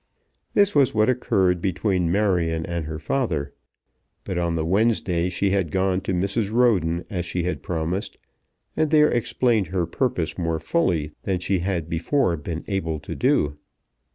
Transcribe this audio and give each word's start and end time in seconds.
This 0.55 0.73
was 0.73 0.95
what 0.95 1.09
occurred 1.11 1.61
between 1.61 2.11
Marion 2.11 2.65
and 2.65 2.85
her 2.85 2.97
father; 2.97 3.53
but 4.23 4.35
on 4.35 4.55
the 4.55 4.65
Wednesday 4.65 5.29
she 5.29 5.51
had 5.51 5.69
gone 5.69 6.01
to 6.01 6.11
Mrs. 6.11 6.51
Roden 6.51 7.05
as 7.07 7.23
she 7.23 7.43
had 7.43 7.61
promised, 7.61 8.17
and 8.75 8.89
there 8.89 9.11
explained 9.11 9.67
her 9.67 9.85
purpose 9.85 10.39
more 10.39 10.57
fully 10.57 11.11
than 11.21 11.39
she 11.39 11.59
had 11.59 11.87
before 11.87 12.35
been 12.35 12.63
able 12.67 12.99
to 12.99 13.13
do. 13.13 13.59